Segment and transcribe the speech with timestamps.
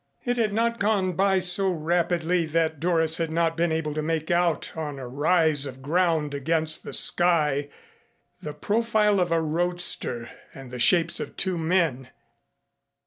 [0.25, 4.31] It had not gone by so rapidly that Doris had not been able to make
[4.31, 7.69] out on a rise of ground against the sky
[8.41, 12.09] the profile of a roadster and the shapes of two men.